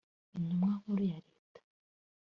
[0.37, 1.59] Intumwa Nkuru ya Leta